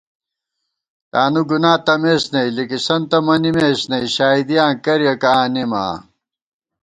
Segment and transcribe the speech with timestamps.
[1.11, 5.97] تانُو گُنا تمېس نئ، لِکِسنتہ منِمېس نئ، شائیدیاں کریَکہ آنېمہ آں